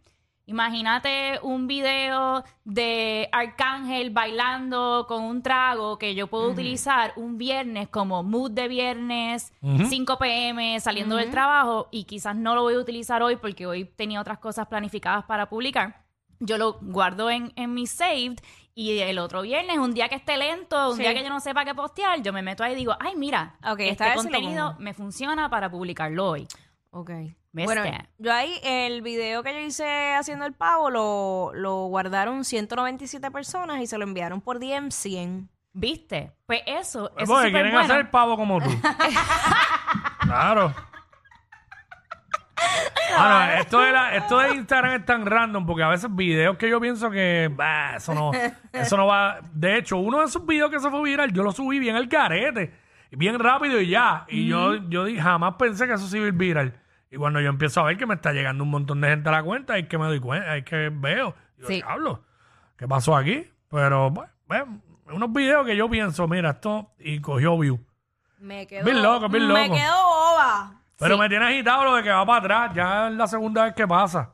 Imagínate 0.47 1.39
un 1.43 1.67
video 1.67 2.45
de 2.65 3.29
Arcángel 3.33 4.11
bailando 4.11 5.07
con 5.09 5.23
un 5.23 5.43
trago 5.43 5.99
que 5.99 6.15
yo 6.15 6.27
puedo 6.27 6.51
utilizar 6.51 7.13
un 7.17 7.39
viernes 7.39 7.89
como 7.89 8.23
mood 8.23 8.51
de 8.51 8.69
viernes, 8.69 9.53
5 9.63 10.19
pm, 10.19 10.79
saliendo 10.81 11.17
del 11.17 11.31
trabajo 11.31 11.89
y 11.91 12.05
quizás 12.05 12.37
no 12.37 12.55
lo 12.55 12.63
voy 12.63 12.75
a 12.75 12.79
utilizar 12.79 13.23
hoy 13.23 13.37
porque 13.37 13.67
hoy 13.67 13.85
tenía 13.87 14.21
otras 14.21 14.39
cosas 14.39 14.67
planificadas 14.67 15.25
para 15.25 15.49
publicar 15.49 16.05
yo 16.41 16.59
lo 16.59 16.75
guardo 16.81 17.31
en, 17.31 17.53
en 17.57 17.73
mi 17.73 17.87
saved 17.87 18.39
y 18.75 18.99
el 18.99 19.19
otro 19.19 19.43
viernes, 19.43 19.79
un 19.79 19.95
día 19.95 20.09
que 20.09 20.17
esté 20.17 20.37
lento, 20.37 20.91
un 20.91 20.97
Sí. 20.97 21.03
día 21.03 21.15
que 21.15 21.23
yo 21.23 21.29
no 21.29 21.39
sepa 21.41 21.65
qué 21.65 21.75
postear, 21.75 22.21
yo 22.23 22.33
me 22.33 22.43
meto 22.43 22.65
ahí 22.65 22.73
y 22.73 22.77
digo, 22.77 22.95
ay, 22.99 23.15
mira, 23.17 23.55
Ok, 23.65 23.81
esta 23.81 24.09
este 24.09 24.17
contenido 24.19 24.75
me 24.79 24.93
funciona 24.95 25.49
para 25.49 25.71
publicarlo 25.71 26.29
hoy. 26.31 26.49
Ok. 26.97 27.11
Bueno, 27.53 27.83
yo 28.19 28.33
ahí, 28.33 28.53
el 28.65 29.03
video 29.03 29.43
que 29.43 29.53
yo 29.53 29.61
hice 29.61 30.15
haciendo 30.15 30.45
el 30.45 30.53
pavo, 30.55 30.91
lo, 30.91 31.51
lo 31.55 31.87
guardaron 31.87 32.45
197 32.45 33.31
personas 33.31 33.81
y 33.81 33.87
se 33.87 33.97
lo 33.99 34.05
enviaron 34.05 34.41
por 34.41 34.59
DM 34.59 34.91
100. 34.91 35.49
¿Viste? 35.73 36.33
Pues 36.47 36.63
eso, 36.67 37.11
Pues 37.15 37.25
eso 37.25 37.33
porque 37.33 37.49
es 37.49 37.53
quieren 37.53 37.73
bueno. 37.73 37.85
hacer 37.85 37.99
el 37.99 38.09
pavo 38.11 38.37
como 38.37 38.61
tú. 38.61 38.71
claro. 40.21 40.73
Ah, 43.17 43.49
no, 43.55 43.61
esto, 43.61 43.81
de 43.81 43.93
la- 43.93 44.15
esto 44.17 44.39
de 44.39 44.55
Instagram 44.55 44.95
es 45.01 45.05
tan 45.05 45.27
random 45.27 45.67
porque 45.67 45.83
a 45.83 45.89
veces 45.89 46.13
videos 46.15 46.57
que 46.57 46.69
yo 46.69 46.81
pienso 46.81 47.11
que 47.11 47.51
bah, 47.55 47.97
eso 47.97 48.15
no 48.15 48.31
eso 48.73 48.97
no 48.97 49.07
va. 49.07 49.39
De 49.53 49.77
hecho, 49.79 49.97
uno 49.99 50.21
de 50.21 50.27
esos 50.27 50.45
videos 50.47 50.71
que 50.71 50.81
se 50.81 50.91
fue 50.91 51.03
viral, 51.03 51.33
yo 51.33 51.43
lo 51.43 51.53
subí 51.53 51.79
bien 51.79 51.95
al 51.97 52.09
carete, 52.09 52.73
bien 53.13 53.39
rápido 53.39 53.81
y 53.81 53.89
ya. 53.89 54.25
Y 54.29 54.47
yo, 54.49 54.77
yo 54.89 55.05
di- 55.05 55.19
jamás 55.19 55.55
pensé 55.59 55.87
que 55.87 55.95
eso 55.95 56.07
se 56.09 56.17
iba 56.17 56.27
a 56.27 56.29
ir 56.29 56.35
viral. 56.35 56.81
Y 57.15 57.17
cuando 57.17 57.41
yo 57.41 57.49
empiezo 57.49 57.81
a 57.81 57.85
ver 57.85 57.97
que 57.97 58.07
me 58.07 58.15
está 58.15 58.33
llegando 58.33 58.65
un 58.65 58.71
montón 58.71 59.01
de 59.01 59.09
gente 59.09 59.29
a 59.29 59.33
la 59.33 59.43
cuenta, 59.45 59.79
es 59.79 59.87
que 59.87 59.97
me 59.99 60.07
doy 60.07 60.19
cuenta, 60.19 60.57
es 60.57 60.65
que 60.65 60.91
veo. 60.93 61.37
Yo, 61.59 61.67
Sí. 61.69 61.75
diablo, 61.75 62.25
¿qué 62.77 62.89
pasó 62.89 63.15
aquí? 63.17 63.47
Pero, 63.71 64.11
bueno, 64.11 64.33
bueno, 64.49 64.81
unos 65.13 65.33
videos 65.33 65.65
que 65.65 65.77
yo 65.77 65.89
pienso, 65.89 66.27
mira, 66.27 66.51
esto, 66.51 66.91
y 66.99 67.21
cogió 67.21 67.57
view. 67.57 67.79
Me 68.41 68.67
quedo, 68.67 68.85
Bien 68.85 69.01
loco, 69.01 69.29
bien 69.29 69.47
Me 69.47 69.69
loco. 69.69 69.75
quedo 69.77 69.95
boba. 70.05 70.73
Pero 70.99 71.17
me 71.17 71.29
tiene 71.29 71.45
agitado 71.47 71.85
lo 71.85 71.95
de 71.95 72.03
que 72.03 72.11
va 72.11 72.27
para 72.27 72.39
atrás. 72.65 72.73
Ya 72.75 73.09
es 73.09 73.15
la 73.15 73.27
segunda 73.29 73.65
vez 73.65 73.75
que 73.75 73.87
pasa. 73.87 74.33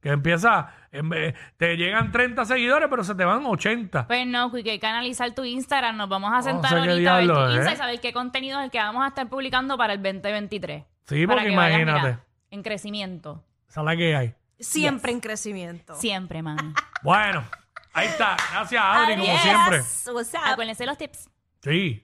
Que 0.00 0.08
empieza, 0.10 0.70
en 0.92 1.08
vez- 1.10 1.34
te 1.58 1.76
llegan 1.76 2.12
30 2.12 2.44
seguidores, 2.46 2.88
pero 2.88 3.04
se 3.04 3.14
te 3.14 3.24
van 3.26 3.44
80. 3.44 4.06
Pues 4.06 4.26
no, 4.26 4.50
Quique, 4.52 4.70
hay 4.72 4.78
que 4.78 4.86
analizar 4.86 5.34
tu 5.34 5.44
Instagram. 5.44 5.96
Nos 5.96 6.08
vamos 6.08 6.32
a 6.32 6.40
sentar 6.42 6.70
sé 6.70 6.76
qué 6.82 6.90
ahorita 6.92 7.12
a 7.12 7.16
ver 7.18 7.24
diablo 7.24 7.34
tu. 7.34 7.50
Instagram 7.56 7.74
y 7.74 7.76
saber 7.76 8.00
qué 8.00 8.12
contenido 8.12 8.58
es 8.60 8.64
el 8.66 8.70
que 8.70 8.78
vamos 8.78 9.04
a 9.04 9.08
estar 9.08 9.28
publicando 9.28 9.76
para 9.76 9.92
el 9.94 10.02
2023. 10.02 10.84
Sí, 11.08 11.26
Para 11.26 11.40
porque 11.40 11.50
que 11.50 11.56
vayas, 11.56 11.80
imagínate. 11.80 12.08
mira, 12.08 12.24
en 12.50 12.62
crecimiento. 12.62 13.44
Esa 13.68 13.80
es 13.80 13.84
la 13.84 13.96
que 13.96 14.16
hay. 14.16 14.34
Siempre 14.58 15.12
en 15.12 15.20
crecimiento. 15.20 15.94
Siempre, 15.96 16.42
mami. 16.42 16.72
Bueno, 17.02 17.44
ahí 17.92 18.08
está. 18.08 18.36
Gracias, 18.52 18.82
Adri, 18.84 19.16
como 19.16 19.38
siempre. 19.38 19.82
What's 20.12 20.34
up? 20.34 20.40
Acuérdense 20.44 20.86
los 20.86 20.98
tips. 20.98 21.28
Sí. 21.62 22.02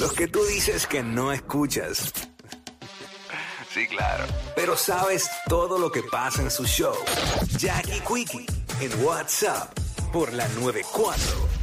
Los 0.00 0.12
que 0.14 0.26
tú 0.26 0.42
dices 0.46 0.86
que 0.86 1.02
no 1.02 1.30
escuchas. 1.30 2.12
Sí, 3.68 3.86
claro. 3.86 4.24
Pero 4.56 4.76
sabes 4.76 5.30
todo 5.46 5.78
lo 5.78 5.92
que 5.92 6.02
pasa 6.02 6.42
en 6.42 6.50
su 6.50 6.64
show. 6.66 6.94
Jackie 7.58 8.00
Quickie 8.00 8.46
en 8.80 9.04
WhatsApp 9.04 9.72
por 10.12 10.32
la 10.32 10.48
94. 10.48 11.59